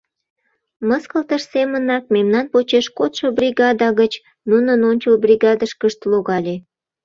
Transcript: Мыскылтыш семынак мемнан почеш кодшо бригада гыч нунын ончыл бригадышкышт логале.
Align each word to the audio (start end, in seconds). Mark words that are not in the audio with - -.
Мыскылтыш 0.87 1.43
семынак 1.53 2.03
мемнан 2.13 2.45
почеш 2.53 2.85
кодшо 2.97 3.25
бригада 3.37 3.89
гыч 3.99 4.13
нунын 4.49 4.79
ончыл 4.89 5.15
бригадышкышт 5.23 5.99
логале. 6.11 6.55